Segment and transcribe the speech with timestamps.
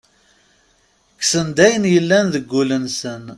[1.19, 3.23] Kksen-d ayen yellan deg ul-nsen.